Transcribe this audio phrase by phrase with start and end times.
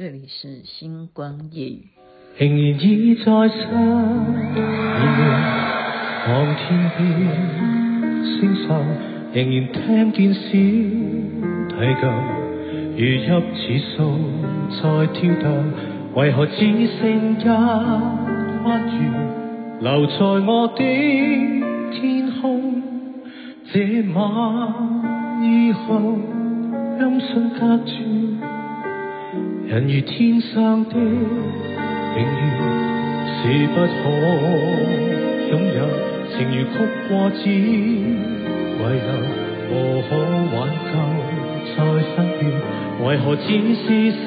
[0.00, 1.88] 这里是星光夜语。
[2.38, 3.68] 仍然倚在山
[4.56, 4.62] 崖，
[6.26, 7.04] 望天边
[8.24, 8.72] 星宿，
[9.34, 10.48] 仍然听见小提
[12.00, 12.08] 琴，
[12.96, 14.00] 如泣似诉
[14.80, 14.80] 在
[15.12, 15.44] 跳动，
[16.14, 16.56] 为何只
[16.96, 18.98] 剩一弯月
[19.82, 20.48] 留在我
[20.78, 20.80] 的
[21.92, 22.00] 天
[22.40, 22.82] 空？
[23.70, 23.74] 这
[24.14, 24.18] 晚
[25.42, 25.44] 以
[25.74, 26.16] 后，
[26.98, 27.92] 音讯隔绝，
[29.70, 30.96] 人如天生的。
[30.96, 32.26] 永远
[33.36, 33.38] 是
[33.68, 34.02] 不可
[35.48, 35.78] 拥有，
[36.28, 36.74] 情如曲
[37.08, 37.54] 过只遗
[38.80, 38.84] 留，
[39.70, 39.72] 无
[40.08, 40.10] 可
[40.50, 40.58] 挽
[40.90, 40.92] 救
[41.76, 41.78] 在
[42.16, 42.42] 身边，
[43.06, 44.26] 为何只是失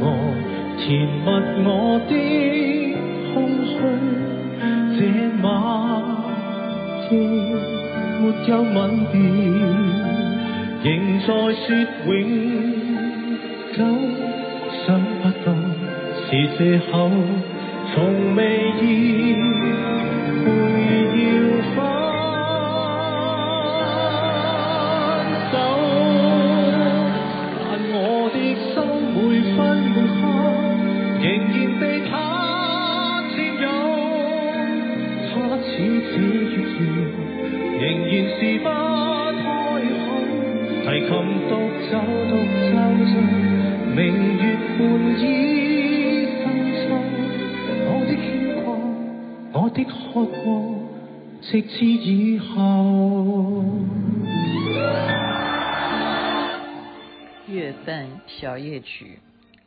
[0.00, 0.02] 望？
[0.78, 1.26] 填密
[1.64, 1.68] 我
[2.08, 2.12] 的
[3.32, 3.36] 空
[3.70, 3.70] 虚，
[4.98, 5.00] 这
[5.44, 5.46] 晚
[7.08, 7.14] 夜
[8.18, 8.76] 没有吻
[9.12, 9.14] 别，
[10.82, 10.84] 仍
[11.20, 11.70] 在说
[12.04, 12.10] 永
[13.78, 13.84] 久，
[14.84, 15.48] 想不到。
[16.30, 16.60] 是借
[16.90, 17.08] 口，
[17.94, 17.96] 从
[18.36, 18.40] 未
[18.82, 18.82] 意
[20.44, 20.46] 会
[21.16, 21.24] 要
[21.72, 21.78] 分
[25.50, 25.54] 手，
[27.64, 27.96] 但我
[28.34, 28.76] 的心
[29.14, 29.16] 每
[29.56, 29.56] 分
[29.88, 30.20] 每刻
[31.22, 32.12] 仍然被他
[33.32, 33.66] 占有，
[35.32, 35.66] 他似
[36.10, 36.12] 指
[36.52, 36.84] 月圆，
[37.80, 38.66] 仍然是不
[39.38, 39.40] 开
[40.04, 40.06] 口，
[40.84, 41.10] 提琴
[41.48, 41.52] 独
[50.08, 50.74] 的渴望，
[51.42, 53.64] 直至以后。
[57.46, 59.18] 月半小夜曲，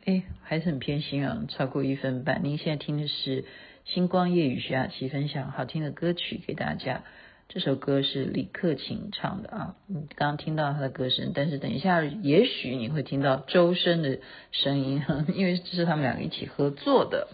[0.04, 2.40] 哎，还是很偏心啊，超过一分半。
[2.42, 3.44] 您现在听的是
[3.84, 7.02] 星光夜雨徐雅琪分享好听的歌曲给大家。
[7.48, 14.18] 这首歌是李克勤唱的啊，你刚刚听到他的歌声，但是等一下也许你会听到周深的
[14.50, 15.02] 声音，
[15.34, 17.28] 因为这是他们两个一起合作的。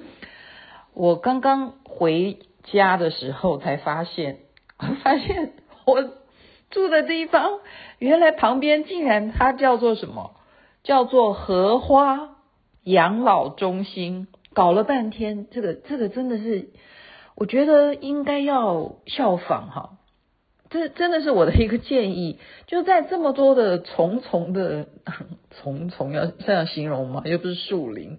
[0.92, 2.38] 我刚刚回。
[2.64, 4.40] 家的时候才发现，
[5.02, 5.52] 发现
[5.86, 6.02] 我
[6.70, 7.60] 住的地方
[7.98, 10.32] 原来旁边竟然它叫做什么？
[10.82, 12.36] 叫做荷花
[12.84, 14.28] 养老中心。
[14.54, 16.70] 搞了半天，这个这个真的是，
[17.36, 19.98] 我觉得应该要效仿哈。
[20.70, 24.88] 这真的是我的一个建议，就在这么多的重重的
[25.62, 27.22] 重重要这样形容吗？
[27.24, 28.18] 又不是树林，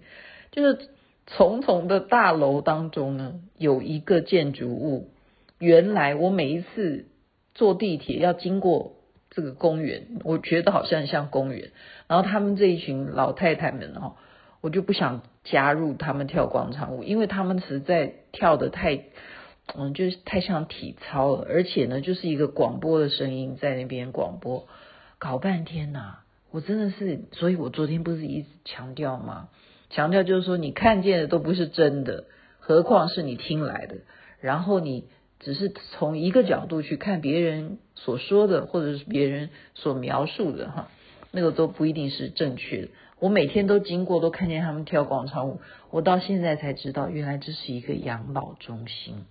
[0.50, 0.88] 就是。
[1.36, 5.10] 重重的大楼当中呢，有一个建筑物。
[5.58, 7.06] 原来我每一次
[7.54, 8.94] 坐地铁要经过
[9.30, 11.70] 这个公园，我觉得好像像公园。
[12.08, 14.16] 然后他们这一群老太太们哦，
[14.60, 19.04] 我就不想加入他们跳广场舞，因为他们实在跳得太，
[19.76, 21.46] 嗯，就是太像体操了。
[21.48, 24.66] 而且呢，就是一个广播的声音在那边广播，
[25.18, 26.20] 搞半天呐，
[26.50, 29.48] 我真的是，所以我昨天不是一直强调吗？
[29.90, 32.24] 强调就是说，你看见的都不是真的，
[32.58, 33.96] 何况是你听来的。
[34.40, 35.04] 然后你
[35.38, 40.88] 只是从一个角度去看别人所说的，或者是别人所描述的，哈，
[41.32, 42.88] 那个都不一定是正确的。
[43.18, 49.26] 我每天都经过，都看见他们跳广场舞，我到现在才知道，原来这是一个养老中心。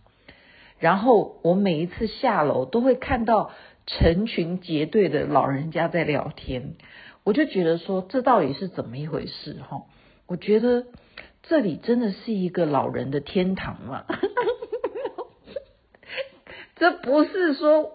[0.78, 3.52] 然后我每一次下楼，都会看到
[3.88, 6.76] 成群结队的老人家在聊天，
[7.24, 9.82] 我就觉得说，这到底是怎么一回事，哈？
[10.30, 10.86] 我觉得
[11.42, 14.06] 这里真的是一个老人的天堂嘛？
[16.76, 17.92] 这不是说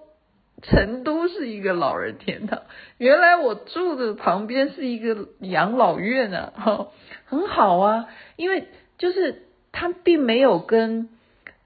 [0.61, 2.63] 成都是一个老人天堂，
[2.99, 6.89] 原来我住的旁边是一个养老院啊，哈，
[7.25, 8.67] 很好啊，因为
[8.99, 11.09] 就是它并没有跟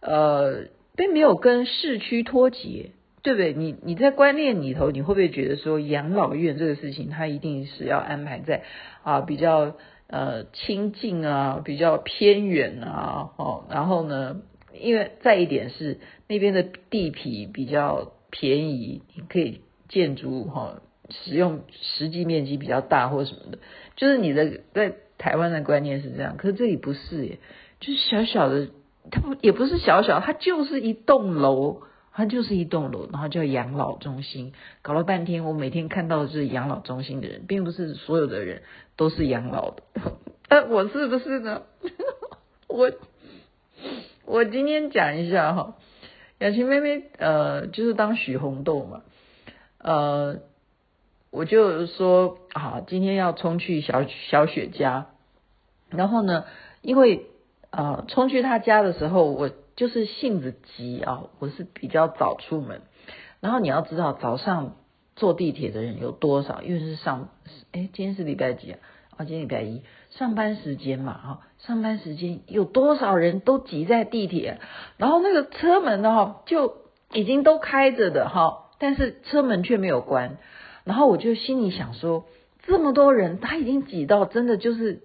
[0.00, 2.90] 呃，并没有跟市区脱节，
[3.22, 3.54] 对不对？
[3.54, 8.64] 你你在观念里头，你会不会觉得说养老院这个事情，它一定是要安排在
[9.02, 9.74] 啊比较。
[10.08, 14.40] 呃，亲近啊，比较偏远啊，哦，然后呢，
[14.80, 23.58] 因为再一点是那边的地皮比较便宜，你可以建筑哈、哦，使用实际面积比较大或什么的，
[23.96, 27.38] 就是你的在台湾的观念是这样，可是这里不是耶，
[27.78, 28.68] 就是小小的，
[29.10, 31.82] 它不也不是小小，它就是一栋楼。
[32.18, 34.52] 它就是一栋楼，然后叫养老中心。
[34.82, 38.62] 搞了半天，我每天看到的是养老中心的人，并不是所有的人
[38.96, 39.84] 都是养老的。
[40.50, 41.62] 呃，我是不是呢？
[42.66, 42.90] 我
[44.24, 45.76] 我今天讲一下哈，
[46.40, 49.02] 雅琴妹妹呃，就是当许红豆嘛，
[49.78, 50.40] 呃，
[51.30, 55.06] 我就说啊，今天要冲去小小雪家，
[55.88, 56.46] 然后呢，
[56.82, 57.26] 因为
[57.70, 59.50] 呃，冲去她家的时候我。
[59.78, 62.82] 就是性子急啊，我是比较早出门，
[63.38, 64.74] 然后你要知道早上
[65.14, 67.28] 坐地铁的人有多少，因为是上，
[67.70, 68.78] 哎，今天是礼拜几啊？
[69.16, 74.58] 啊，今天礼拜一，上班时间嘛，哈，上班时间有多少人都挤在地铁，
[74.96, 76.78] 然后那个车门呢，就
[77.12, 80.38] 已经都开着的哈，但是车门却没有关，
[80.82, 82.24] 然后我就心里想说，
[82.64, 85.04] 这么多人，他已经挤到真的就是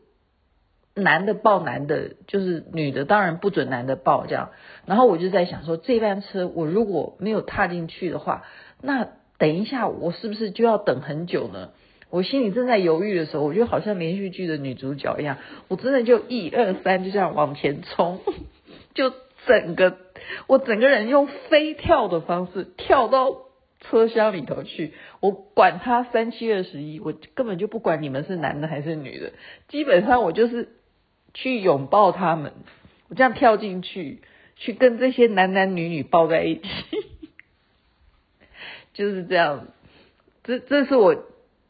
[0.95, 4.51] 男的抱男的，就是女的当然不准男的抱这样，
[4.85, 8.43] 然后我就在想说，这班车我如果没有踏进去的话，
[8.81, 9.07] 那
[9.37, 11.71] 等一下我是不是就要等很久呢？
[12.09, 15.37] 我心里正在犹豫的时候，我就好像连续剧的女主角一样，
[15.67, 18.19] 我真的就一二三就这样往前冲，
[18.93, 19.11] 就
[19.47, 19.97] 整个
[20.45, 23.35] 我整个人用飞跳的方式跳到
[23.81, 29.31] 车厢里头去，我管他三七二十一，我根本就不管你们是男的还是女的，
[29.67, 30.69] 基本上我就是
[31.33, 32.53] 去拥抱他们，
[33.09, 34.21] 我这样跳进去，
[34.55, 36.63] 去跟这些男男女女抱在一起，
[38.93, 39.67] 就是这样，
[40.43, 41.15] 这这是我。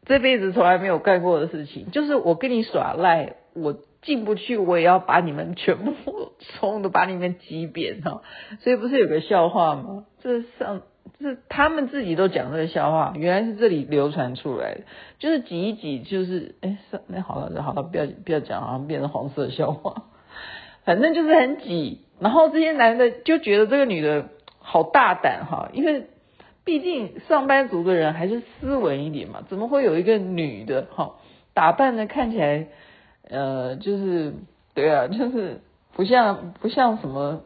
[0.06, 8.22] 这辈子从来没有干过的事情，就是我跟你耍赖，我进不去，我也要把你们全部 冲的把你们挤扁哈。
[8.60, 10.06] 所以不是有个笑话吗？
[10.22, 10.82] 这上
[11.20, 14.82] 就是他们自己都讲这个笑话，原来是这里流传出来的，
[15.20, 16.78] 就是挤一挤，就是哎，
[17.08, 20.04] 那好了好了，不要不要讲，好像变成黄色笑话。
[20.86, 24.30] 反正就是很挤，然后这些男的就觉得这个女的
[24.60, 26.08] 好大胆哈，因为。
[26.66, 31.16] 毕竟上班族的人还是斯文一点嘛，怎么会有一个女的哈，
[31.54, 32.68] 打扮的看起来
[33.30, 34.34] 呃就是
[34.74, 35.60] 对啊，就是
[35.94, 37.42] 不像不像什么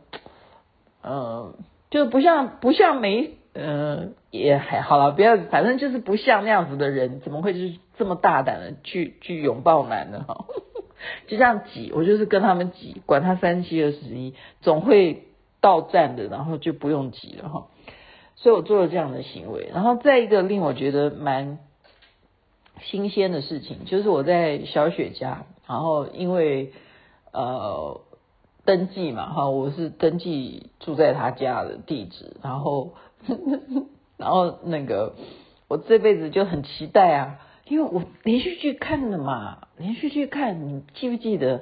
[1.01, 1.55] 呃，
[1.89, 10.45] 就不像不像没嗯也还好了，不要反正就是不像那样子的人，怎么会就是这么大胆的去去拥抱男的哈？
[11.27, 15.23] 就这样挤，我就是跟他们挤，管他三七二十一，总会
[15.61, 17.67] 到站的，然后就不用挤了哈。
[18.35, 21.57] 所以我做了这样的行为，然后再一个令我觉得蛮
[22.81, 26.73] 新鲜的事情，就是我在小雪家，然后因为
[27.31, 28.01] 呃
[28.65, 32.93] 登记嘛哈，我是登记住在他家的地址，然后
[34.17, 35.15] 然后那个
[35.67, 41.61] 我这辈子就很期待啊，因为我连续剧看了嘛，连续剧看，你记不记得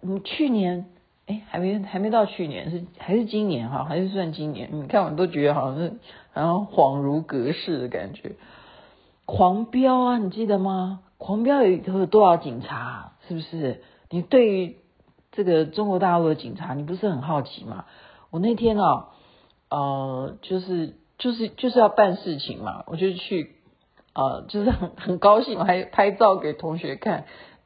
[0.00, 0.86] 我们去年？
[1.26, 3.84] 哎，还没还没到去年，是还是今年哈？
[3.84, 4.70] 还是算今年？
[4.72, 5.92] 你看，我都觉得好像是，
[6.32, 8.32] 然后恍如隔世的感觉。
[9.26, 11.00] 狂飙啊，你记得吗？
[11.18, 13.12] 狂飙有有多少警察？
[13.28, 13.82] 是不是？
[14.08, 14.76] 你对于
[15.32, 17.84] 这个中国大陆的警察，你不是很好奇吗？
[18.30, 19.08] 我那天啊，
[19.70, 23.56] 呃，就是就是就是要办事情嘛，我就去，
[24.14, 27.24] 呃，就是很很高兴，我还拍照给同学看。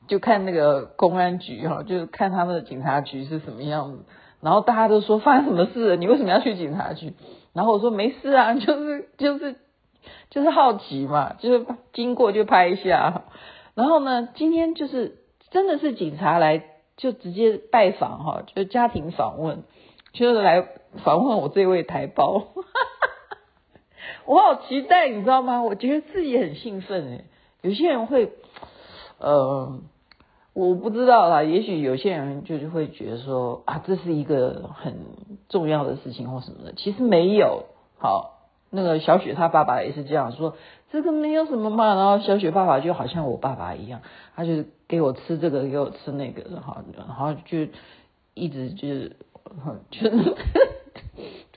[0.08, 4.04] 就看那个公安局哈，就是看他们的警察局是什么样子。
[4.40, 5.96] 然后大家都说发生什么事了？
[5.96, 7.14] 你为什么要去警察局？
[7.52, 9.54] 然后我说没事啊，就是 就是
[10.28, 13.22] 就是好奇嘛，就是经过就拍一下。
[13.74, 15.18] 然后呢，今天就是
[15.50, 16.64] 真的是警察来，
[16.96, 19.62] 就直接拜访哈，就家庭访问，
[20.12, 20.66] 就是来
[21.04, 22.48] 访问我这位台胞。
[24.26, 25.62] 我好期待，你知道吗？
[25.62, 27.24] 我觉得自己很兴奋诶。
[27.60, 28.32] 有些人会，
[29.18, 29.80] 呃。
[30.54, 34.98] 我不知道啦，也许有些人就是会觉得说啊，这是一个很
[35.48, 37.64] 重要的事情或什么的，其实没有。
[37.96, 40.56] 好，那个小雪她爸爸也是这样说，
[40.90, 41.94] 这个没有什么嘛。
[41.94, 44.02] 然后小雪爸爸就好像我爸爸一样，
[44.36, 47.66] 他就给我吃这个，给我吃那个，然后然后就
[48.34, 49.16] 一直就是
[49.90, 50.10] 就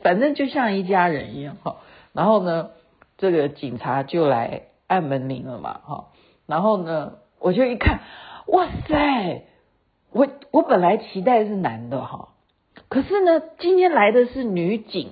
[0.04, 1.78] 反正就像一家人一样哈。
[2.14, 2.72] 然后呢，
[3.18, 6.08] 这个警察就来按门铃了嘛，哈。
[6.46, 8.02] 然后呢，我就一看。
[8.48, 9.42] 哇塞，
[10.12, 12.30] 我我本来期待是男的哈，
[12.90, 15.10] 可是呢，今天来的是女警，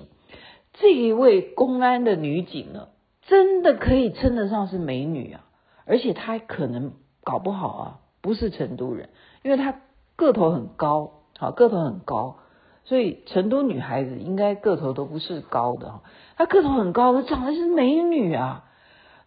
[0.74, 2.90] 这一位公安的女警呢，
[3.22, 5.44] 真的可以称得上是美女啊，
[5.84, 6.92] 而且她可能
[7.24, 9.08] 搞不好啊，不是成都人，
[9.42, 9.80] 因为她
[10.14, 12.36] 个头很高，好，个头很高，
[12.84, 16.00] 所以成都女孩子应该个头都不是高的哈，
[16.36, 18.64] 她个头很高，她长得是美女啊。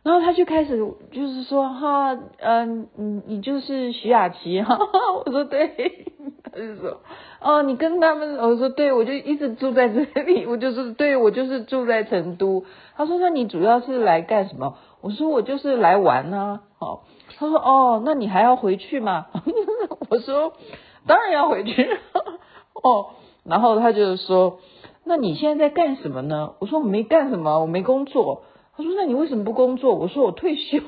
[0.04, 0.78] 然后他就开始
[1.12, 4.80] 就是说哈，嗯，你你就是徐雅琪哈，
[5.26, 6.06] 我说对，
[6.44, 7.02] 他就说
[7.42, 12.64] 哦，你跟他们，我说对，我就一直住在这里， 我就是对，我就是住在成都。
[12.96, 14.78] 他说那你主要是来干什么？
[15.02, 16.62] 我说我就是来玩呢。
[16.80, 17.02] 哦，
[17.38, 19.26] 他说哦，那你还要回去吗？
[20.10, 20.54] 我说
[21.06, 22.00] 当然要回去。
[22.82, 23.08] 哦，
[23.48, 24.60] 然后他就说
[25.04, 26.56] 那你现在在干什么呢？
[26.60, 28.44] 我说我没干什么，我没工作。
[28.76, 30.78] 他说：“那你为什么不工作？”我说：“我退休。”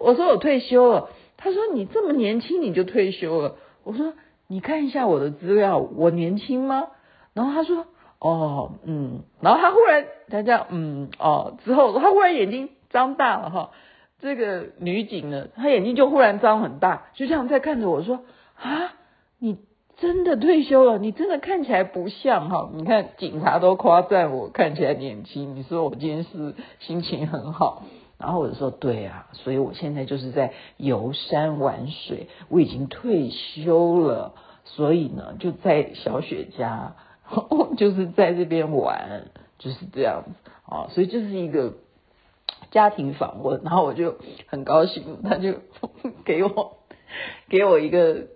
[0.00, 4.14] 我说：“我退休了。”他说：“你这么年轻你就退休了？”我说
[4.48, 6.86] ：“你看一下我的资料，我年轻吗？”
[7.34, 7.86] 然后他说
[8.18, 13.72] ：“哦，嗯。”然后他忽然他这样，嗯，哦，之后他忽然眼睛张大了哈，
[14.20, 18.20] 这个女警呢，她眼睛就忽然张很大，就这样在看着我说
[18.56, 18.94] ：“啊，
[19.38, 19.58] 你
[19.96, 20.98] 真的退休了？
[20.98, 22.70] 你真的看起来不像哈？
[22.74, 27.82] 你看警察都夸赞我看起来年轻，你说我今天是心情很好。”
[28.18, 34.32] 然后我就说：“对啊，所以我现在就是在游山玩水，我已经退休了，
[34.64, 36.96] 所以呢，就在小雪家，
[37.76, 39.26] 就是在这边玩，
[39.58, 40.88] 就是这样子啊。
[40.88, 41.74] 所以就是一个
[42.70, 43.60] 家庭访问。
[43.62, 45.52] 然后我就很高兴，他就
[46.24, 46.78] 给我
[47.50, 48.28] 给我一个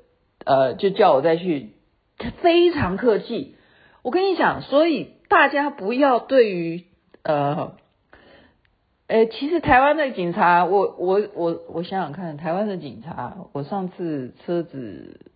[0.44, 1.70] 呃，就叫我再去，
[2.18, 3.56] 他非常客气。
[4.02, 6.85] 我跟你讲，所以大家不要对于
[7.23, 7.76] 呃。”
[9.06, 15.26] 哎，其实台湾的警察，我我我我想想看，台湾的警察，我上次车子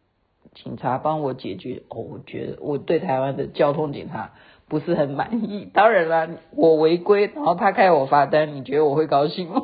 [0.55, 4.31] 警察帮我解决，哦，我觉得我对台湾的交通警察
[4.69, 5.69] 不是很满意。
[5.75, 9.63] 当然啦，我违规，然后他开我罚单，你觉得我会高兴吗？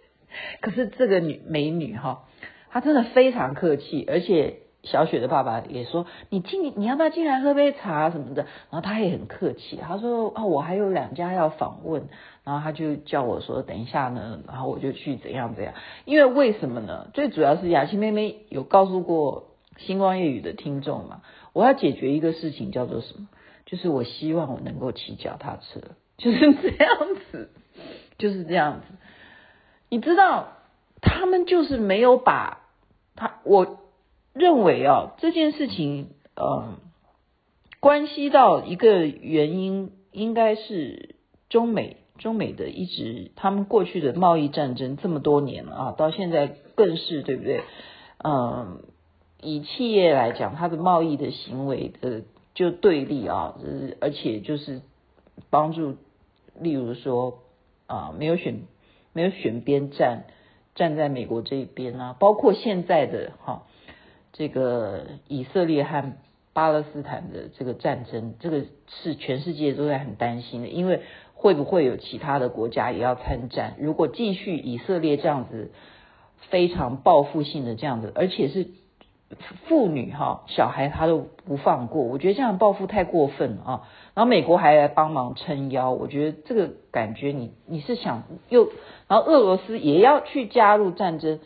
[0.62, 2.24] 可是这个女美女哈，
[2.70, 4.60] 她真的非常客气，而且。
[4.82, 12.08] 小雪的爸爸也说：“你进，你要不要进来喝杯茶什么的？”然后他也很客气，他说：“哦，我还有两家要访问。”
[12.42, 15.74] 然后他就叫我说：“等一下呢。”然后我就去怎样怎样。
[16.04, 17.06] 因为为什么呢？
[17.14, 21.22] 最主要是雅琪妹妹有告诉过星光夜雨的听众嘛，
[21.52, 23.28] 我要解决一个事情叫做什么？
[23.66, 25.80] 就是我希望我能够骑脚踏车，
[26.18, 26.98] 就是这样
[27.30, 27.50] 子，
[28.18, 28.86] 就是这样子。
[29.88, 30.48] 你知道，
[31.00, 32.62] 他们就是没有把
[33.14, 33.78] 他我。
[34.34, 36.78] 认为啊，这件事情，呃，
[37.80, 41.16] 关系到一个原因，应该是
[41.50, 47.62] 中美中美的一直他们过去的贸易战争这么多年了啊，到现在更是对不对？
[48.24, 48.82] 嗯、
[49.42, 52.22] 以企业来讲，它的贸易的行为的
[52.54, 53.56] 就对立啊，
[54.00, 54.80] 而且就是
[55.50, 55.96] 帮助，
[56.58, 57.40] 例如说
[57.86, 58.62] 啊，没有选
[59.12, 60.24] 没有选边站，
[60.74, 63.64] 站在美国这一边啊，包括现在的哈。
[64.32, 66.14] 这个以色列和
[66.54, 71.00] 巴勒斯坦的这个战争，这个是全世界都在很担心的，因为
[71.34, 73.74] 会不会有其他的国家也要参战？
[73.78, 75.70] 如果继续以色列这样子
[76.50, 78.68] 非常报复性的这样子，而且是
[79.66, 83.88] 妇女哈小孩他都不放过，我觉得这样报复太过分了啊！
[84.14, 88.68] 然后美国还来帮忙撑腰，我觉得这个感觉你你是想又，
[89.08, 91.40] 然后俄罗斯也要去加入战争，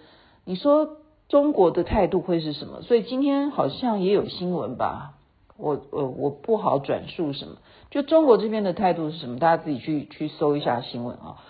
[0.44, 0.98] 你说？
[1.28, 2.82] 中国的态度会是什么？
[2.82, 5.14] 所以今天好像也有新闻吧，
[5.56, 7.56] 我我我不好转述什么。
[7.90, 9.40] 就中国这边的态度是什么？
[9.40, 11.42] 大家自己去去搜一下新闻啊。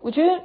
[0.00, 0.44] 我觉得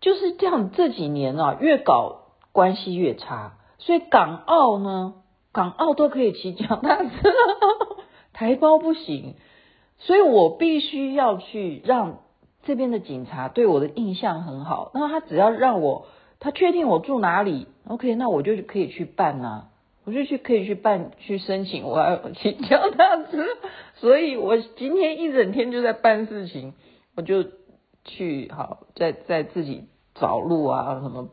[0.00, 2.20] 就是这样，这几年啊，越搞
[2.52, 3.54] 关系越差。
[3.78, 5.14] 所以港澳呢，
[5.50, 7.10] 港澳都可以骑脚踏车，
[8.32, 9.34] 台胞不行。
[9.98, 12.18] 所以我必须要去让
[12.62, 14.92] 这边的警察对我的印象很好。
[14.94, 16.06] 那他只要让我。
[16.40, 19.68] 他确定我住哪里？OK，那我就可以去办呐、啊，
[20.04, 23.24] 我就去可以去办去申请，我要请教他。
[23.96, 26.74] 所以我今天一整天就在办事情，
[27.16, 27.44] 我就
[28.04, 31.28] 去好在在自己找路啊什么，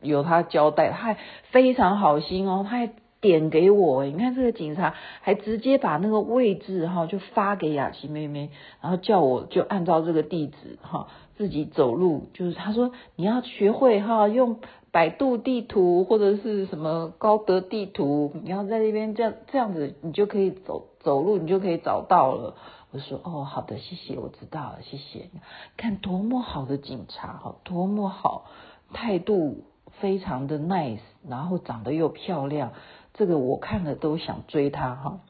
[0.00, 1.18] 有他交代，他还
[1.50, 2.90] 非常好心哦，他还
[3.26, 11.08] 点给我，你看这个警察还直接把那个位置哈就发给雅琪妹妹，然后叫我就按照这个地址哈。
[11.36, 14.58] 自己走路，就是他说你要学会哈用
[14.90, 22.54] 百度地图或者是什么高德地图，你要在那边这样这样子，你就可以走走路，你就可以找到了。
[22.90, 25.28] 我说哦，好的，谢谢，我知道了，谢谢。
[25.76, 28.46] 看多么好的警察哈，多么好，
[28.94, 29.64] 态度
[30.00, 32.72] 非常的 nice，然后长得又漂亮，
[33.16, 35.20] 这个我看了都想追他哈。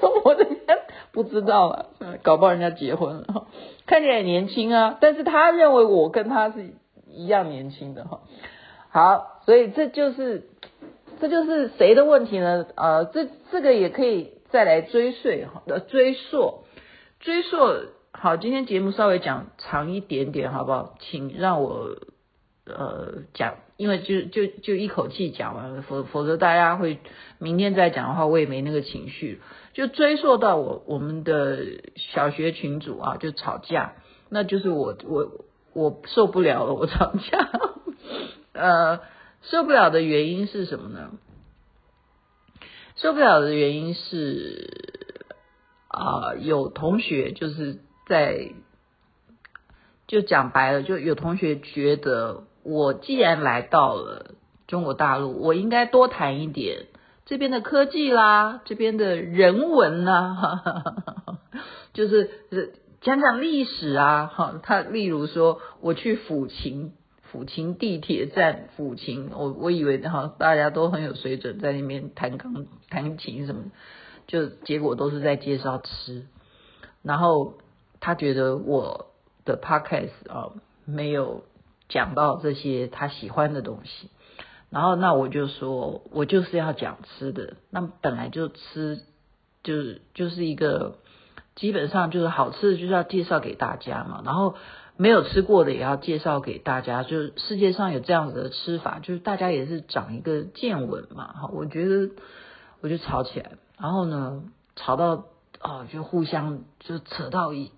[0.00, 0.58] 说 我的天，
[1.12, 1.86] 不知道了，
[2.22, 3.46] 搞不好人家结婚了。
[3.86, 6.74] 看起来年轻啊，但是他认为我跟他是
[7.10, 8.20] 一样年轻的哈。
[8.88, 10.48] 好，所以这就是
[11.20, 12.66] 这就是谁的问题呢？
[12.76, 16.64] 呃，这这个也可以再来追溯哈，追溯
[17.20, 17.56] 追溯。
[18.12, 20.94] 好，今天节目稍微讲长一点点，好不好？
[21.00, 21.96] 请让我
[22.72, 26.98] 呃讲，因为就就就一口气讲完了，否否则大家会
[27.38, 29.40] 明天再讲的话，我也没那个情绪。
[29.74, 31.58] 就追溯到我我们的
[31.96, 33.94] 小学群组啊，就吵架，
[34.28, 35.30] 那就是我我
[35.72, 37.50] 我受不了了，我吵架，
[38.52, 39.00] 呃，
[39.42, 41.12] 受不了的原因是什么呢？
[42.96, 45.00] 受不了的原因是
[45.88, 48.52] 啊、有同学就是在
[50.06, 54.34] 就讲白了，就有同学觉得我既然来到了
[54.66, 56.86] 中国大陆，我应该多谈一点。
[57.24, 60.92] 这边的科技啦，这边的人文呐，哈哈哈
[61.24, 61.38] 哈，
[61.92, 62.30] 就是
[63.00, 66.92] 讲讲历史啊，哈，他例如说我去抚琴，
[67.32, 73.62] 抚琴地铁站抚琴，我我以为哈大家都很有水准，在那边弹钢弹琴什么，
[74.26, 76.26] 就结果都是在介绍吃，
[77.02, 77.54] 然后
[78.00, 79.06] 他觉得我
[79.44, 80.50] 的 podcast 啊
[80.84, 81.44] 没有
[81.88, 84.10] 讲到这些他喜欢的东西，
[84.70, 89.00] 然后那我就说我就是要讲吃的，那本来就吃
[89.62, 90.98] 就是就是一个。
[91.54, 94.22] 基本上就是好吃的，就是要介绍给大家嘛。
[94.24, 94.54] 然后
[94.96, 97.02] 没有吃过的也要介绍给大家。
[97.02, 101.26] 就是世界上有这样子的吃法，就是大家也是长一个见闻嘛。
[101.34, 102.08] 哈，我觉得
[102.80, 104.44] 我就吵起来，然后呢，
[104.76, 105.26] 吵到
[105.62, 107.70] 哦，就互相就扯到已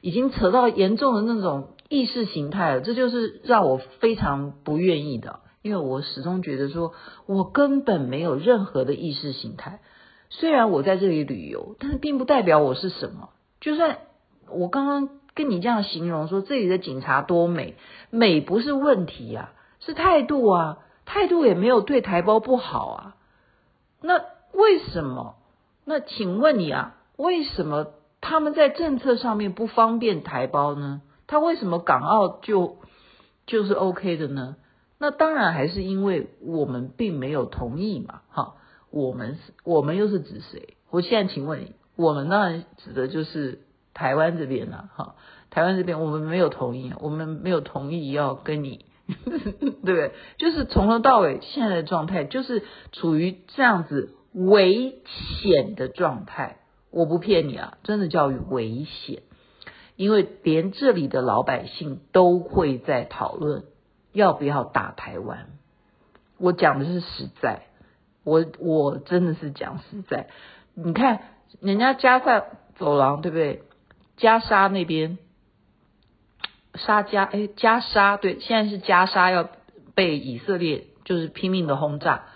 [0.00, 2.80] 已经扯到严重的那种意识形态了。
[2.82, 6.92] 这就是让我非常不愿意的，因为我始终觉得说
[7.26, 9.80] 我根本没有任何的意识形态。
[10.28, 13.30] 虽然我在这里旅游，但是并不代表我是什么。
[13.60, 13.98] 就算
[14.48, 17.76] 我刚刚跟你这样形容说这里的警察多美，
[18.10, 23.16] 美不是问题啊，是态度啊，态度也没有对台胞不好啊。
[24.02, 25.36] 那为什么？
[25.84, 31.02] 那请问你啊，为什么他们在政策上面不方便台胞呢？
[31.26, 32.78] 他为什么港澳就
[33.46, 34.56] 就是 OK 的呢？
[34.98, 38.54] 那当然还是因为我们并没有同意嘛，哈。
[38.90, 40.76] 我们是，我们又是指谁？
[40.90, 43.60] 我现在请问你，我们当然指的就是
[43.94, 45.14] 台湾这边了，哈，
[45.50, 50.12] 台湾这边我们没有同意，我们没有同意要跟你， 对不对？
[50.38, 56.56] 就是从头到尾现在的状态就是处于这样子危险的状态，
[56.90, 59.22] 我不骗你啊，真的叫危险，
[59.96, 63.64] 因为连这里的老百姓都会在讨论
[64.12, 65.46] 要不要打台湾，
[66.38, 67.62] 我讲的是实在。
[68.22, 70.28] 我我真的是讲实在，
[70.74, 71.22] 你看
[71.60, 72.44] 人家加萨
[72.76, 73.62] 走廊对不对？
[74.18, 75.16] 加沙那边，
[76.74, 79.48] 沙加哎加沙对，现在是加沙要
[79.94, 82.26] 被以色列就是拼命的轰炸，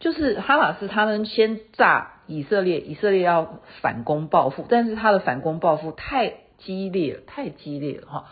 [0.00, 8.24] 就是哈马斯他们先炸以色列，以色列要反攻报复，但是他的反攻报复太激烈了，太激烈了哈，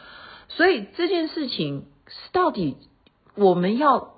[0.48, 2.76] 所以这件事情是到底
[3.34, 4.10] 我们要。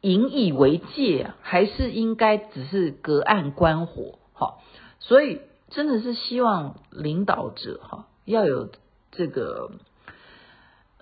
[0.00, 4.20] 引以为戒，还是应该只是隔岸观火？
[4.32, 4.58] 哈，
[5.00, 8.70] 所以真的是希望领导者哈要有
[9.10, 9.72] 这个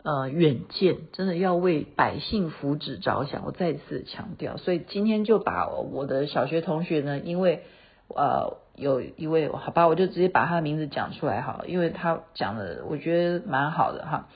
[0.07, 3.45] 呃远见，真的要为百姓福祉着想。
[3.45, 7.65] 我再次强调，所以今天就把我的小学同学呢，因为
[8.07, 14.29] 呃有一位好吧，我就直接把他的名字讲出来哈，因为他讲的我觉得蛮好的哈，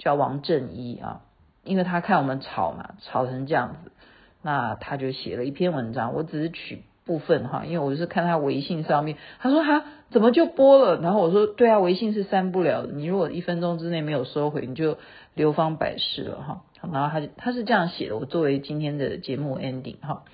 [0.00, 1.22] 叫王正一啊。
[1.62, 3.92] 因为他看我们吵嘛，吵成这样子，
[4.42, 6.12] 那他就写了一篇文章。
[6.12, 11.00] 我只是取部分哈，因为我是看他微信上面，他说他怎么就播了？
[11.00, 14.98] 然后我说对啊，微信是删不了的，你如果一分钟之内没有收回，你就
[15.34, 16.62] 流芳百世了哈。
[16.92, 20.24] 然后他就他是这样写的，我作为今天的节目 ending 哈。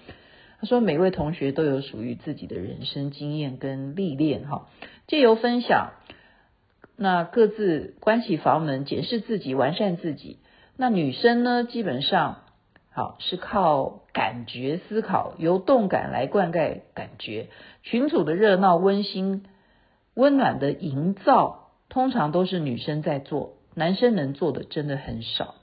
[0.60, 4.66] 他说每位同学都有属于自己的人生经验跟历练哈，
[5.06, 5.92] 借由分享，
[6.96, 10.38] 那各自关起房门，检视自己，完善自己。
[10.76, 12.43] 那女生呢，基本上
[12.94, 17.48] 好是靠感觉思考，由动感来灌溉感觉。
[17.82, 19.44] 群组的热闹、温馨、
[20.14, 25.56] 温暖的营造，通常都是女生在做，男生能做的真的很少。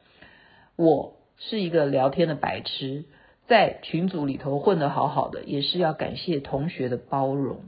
[0.75, 3.05] 我是一个聊天的白痴，
[3.47, 7.61] 在群组里头混得好好的，也是要感谢同学的包容。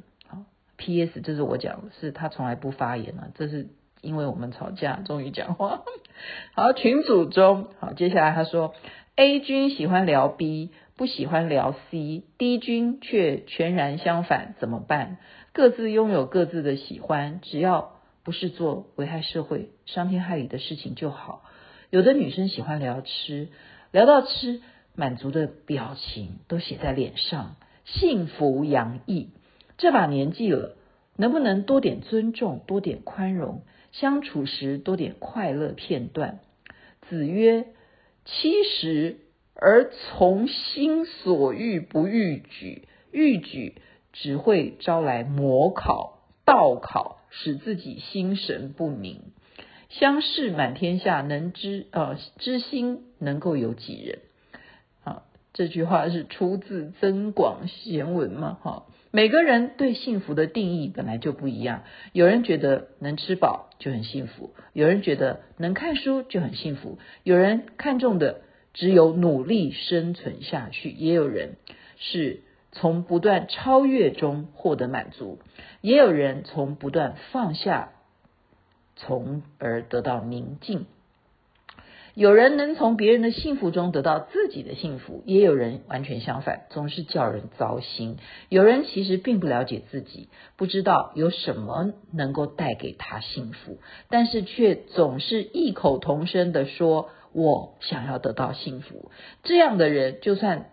[0.75, 1.21] ，P.S.
[1.21, 3.69] 这是我讲的，是他从来不发言啊，这是。
[4.01, 5.83] 因为我们吵架，终于讲话。
[6.55, 8.73] 好，群组中，好，接下来他说
[9.15, 15.17] ，A 君喜欢聊 B，不喜欢聊 C，D 君却全然相反，怎么办？
[15.53, 21.43] 各自拥有各自的喜欢，只要不是做危害社会、伤天害理的事情就好。
[21.89, 23.49] 有的女生喜欢聊吃，
[23.91, 24.61] 聊到吃，
[24.95, 29.29] 满足的表情都写在脸上，幸福洋溢。
[29.77, 30.75] 这把年纪了，
[31.17, 33.61] 能不能多点尊重，多点宽容？
[33.91, 36.39] 相处时多点快乐片段。
[37.09, 37.67] 子曰
[38.25, 39.17] ：“七十
[39.55, 43.75] 而从心所欲不逾矩，逾矩
[44.11, 49.21] 只会招来模考、道考，使自己心神不宁。
[49.89, 54.19] 相视满天下，能知呃知心能够有几人？”
[55.03, 58.57] 啊，这句话是出自《增广贤文》嘛？
[58.61, 58.85] 哈。
[59.15, 68.41] 每个人对幸福的定义本来就不一样，有人觉得能吃饱就很幸福，有人觉得能看书就很幸福，有人看重的
[68.73, 71.57] 只有努力生存下去，也有人
[71.97, 75.37] 是从不断超越中获得满足，
[75.81, 77.91] 也有人从不断放下，
[78.95, 80.87] 从而得到宁静。
[82.15, 88.17] 有人能从别人的幸福中得到自己的幸福，也有人完全相反，总是叫人糟心。
[88.49, 99.09] 有人其实并不了解自己，不知道有什么能够带给他幸福，但是却总是异口同声地说：“我想要得到幸福。”
[99.41, 100.69] 这样的人，就算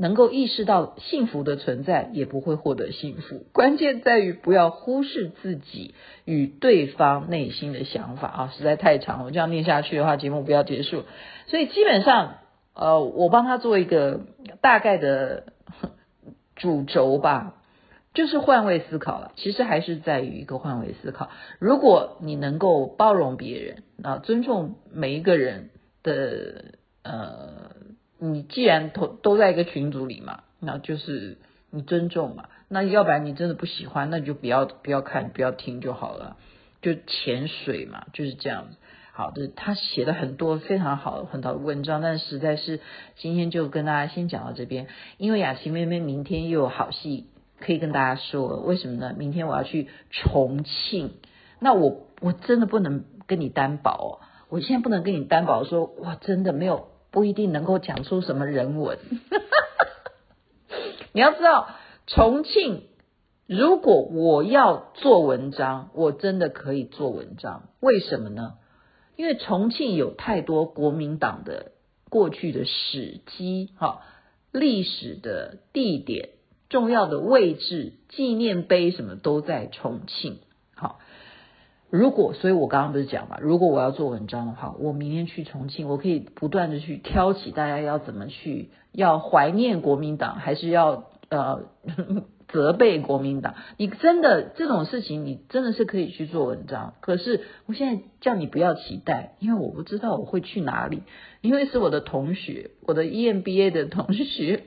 [0.00, 3.46] 能够意识到幸福的存在，也不会获得幸福。
[3.52, 8.52] 关键在于不要忽视自己与对方内心的想法啊！
[8.56, 11.02] 实在太长了，我这样念下去的话，节目不要结束。
[11.48, 12.34] 所以基本上，
[12.74, 14.20] 呃，我帮他做一个
[14.60, 15.52] 大概的
[16.54, 17.56] 主轴吧，
[18.14, 19.32] 就是换位思考了。
[19.34, 21.28] 其实还是在于一个换位思考。
[21.58, 25.70] 如果你能够包容别人啊，尊重每一个人
[26.04, 26.66] 的
[27.02, 27.72] 呃。
[28.18, 31.38] 你既然都都在一个群组里嘛，那就是
[31.70, 32.48] 你尊重嘛。
[32.68, 36.36] 那要不然你真的不喜欢，那你就不要不要看，不要听就好了。
[36.82, 38.76] 就潜水嘛，就是这样子。
[39.12, 42.80] 好的，他写了很多非常好很好的文章，但实在是
[43.16, 44.86] 今天就跟大家先讲到这边。
[45.16, 47.26] 因为雅琪妹妹明天又有好戏
[47.58, 49.14] 可以跟大家说，为什么呢？
[49.16, 51.14] 明天我要去重庆，
[51.58, 54.10] 那我我真的不能跟你担保哦，
[54.50, 56.88] 我现在不能跟你担保说，哇，真的没有。
[57.10, 58.98] 不一定能够讲出什么人文，
[61.12, 61.70] 你要知道，
[62.06, 62.84] 重庆
[63.46, 67.70] 如果我要做文章，我真的可以做文章。
[67.80, 68.54] 为什么呢？
[69.16, 71.72] 因为重庆有太多国民党的
[72.08, 74.02] 过去的史迹，哈，
[74.52, 76.28] 历史的地点、
[76.68, 80.38] 重要的位置、纪念碑什么都在重庆，
[81.90, 91.62] 如果，所以我刚刚不是讲嘛，如果我要做文章的话，我明天去重庆，我可以不断的去挑起大家要怎么去，要怀念国民党，还是要呃
[92.48, 93.54] 责备国民党？
[93.78, 96.94] 你真的这种事情，你真的是可以去做文章。
[97.00, 101.02] 可是我现在叫你不要期待，因为我不知道我会去哪里，
[101.40, 104.64] 因为是我的同学，我的 EMBA 的同学。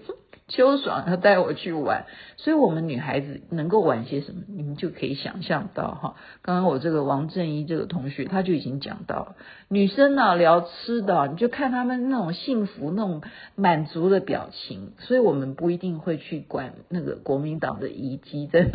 [0.51, 6.15] 秋爽要带我去玩，所以我们女孩子能够玩些什么，你们就可以想象到哈。
[6.41, 9.35] 刚刚我这个王正一这个同学他就已经讲到了，
[9.69, 13.21] 女生呢聊吃的，你就看他们那种幸福、那种
[13.55, 14.91] 满足的表情。
[14.99, 18.69] 所以我们不一定会去管那个国民党的遗迹在哪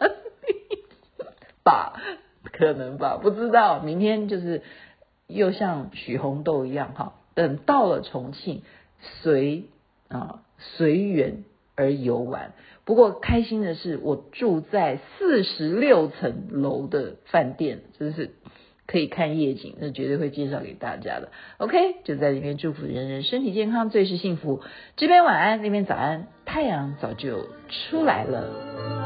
[0.00, 0.78] 里
[1.62, 2.00] 吧？
[2.52, 3.80] 可能吧，不知道。
[3.80, 4.62] 明天就是
[5.26, 8.62] 又像许红豆一样哈，等到了重庆，
[9.20, 9.64] 随
[10.08, 10.40] 啊。
[10.58, 11.44] 随缘
[11.76, 12.52] 而游玩。
[12.84, 18.30] 不过开心的是，我住在四十六层楼的饭店，就是
[18.86, 21.30] 可以看夜景，那绝对会介绍给大家的。
[21.58, 24.62] OK，就在里面祝福人人身体健康，最是幸福。
[24.96, 28.97] 这边晚安，那边早安，太阳早就出来了。